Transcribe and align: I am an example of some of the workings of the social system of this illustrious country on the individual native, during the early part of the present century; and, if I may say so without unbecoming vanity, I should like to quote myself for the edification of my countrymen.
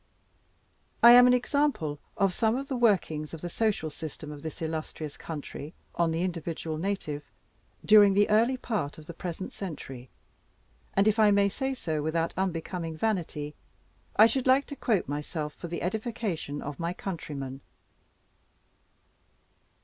I 1.03 1.11
am 1.11 1.27
an 1.27 1.33
example 1.35 1.99
of 2.17 2.33
some 2.33 2.55
of 2.55 2.69
the 2.69 2.75
workings 2.75 3.35
of 3.35 3.41
the 3.41 3.49
social 3.51 3.91
system 3.91 4.31
of 4.31 4.41
this 4.41 4.59
illustrious 4.59 5.15
country 5.15 5.75
on 5.93 6.09
the 6.09 6.23
individual 6.23 6.79
native, 6.79 7.21
during 7.85 8.15
the 8.15 8.27
early 8.31 8.57
part 8.57 8.97
of 8.97 9.05
the 9.05 9.13
present 9.13 9.53
century; 9.53 10.09
and, 10.95 11.07
if 11.07 11.19
I 11.19 11.29
may 11.29 11.49
say 11.49 11.75
so 11.75 12.01
without 12.01 12.33
unbecoming 12.35 12.97
vanity, 12.97 13.53
I 14.15 14.25
should 14.25 14.47
like 14.47 14.65
to 14.73 14.75
quote 14.75 15.07
myself 15.07 15.53
for 15.53 15.67
the 15.67 15.83
edification 15.83 16.63
of 16.63 16.79
my 16.79 16.93
countrymen. 16.93 17.61